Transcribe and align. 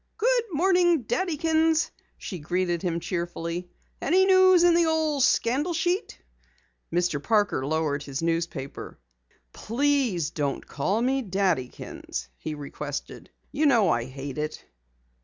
"Good 0.17 0.45
morning, 0.51 1.03
Daddykins," 1.03 1.91
she 2.17 2.39
greeted 2.39 2.81
him 2.81 2.99
cheerfully. 2.99 3.69
"Any 4.01 4.25
news 4.25 4.63
in 4.63 4.73
the 4.73 4.87
old 4.87 5.21
scandal 5.21 5.75
sheet?" 5.75 6.17
Mr. 6.91 7.21
Parker 7.21 7.63
lowered 7.67 8.01
the 8.01 8.25
newspaper. 8.25 8.97
"Please 9.53 10.31
don't 10.31 10.65
call 10.65 11.03
me 11.03 11.21
Daddykins," 11.21 12.29
he 12.39 12.55
requested. 12.55 13.29
"You 13.51 13.67
know 13.67 13.89
I 13.91 14.05
hate 14.05 14.39
it. 14.39 14.65